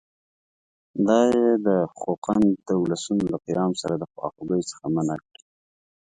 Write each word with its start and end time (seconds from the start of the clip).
دا 1.07 1.19
یې 1.35 1.47
د 1.67 1.69
خوقند 1.97 2.49
د 2.67 2.69
اولسونو 2.79 3.23
له 3.33 3.37
قیام 3.45 3.71
سره 3.81 3.93
د 3.97 4.03
خواخوږۍ 4.11 4.61
څخه 4.71 4.85
منع 4.95 5.17
کړي. 5.25 5.41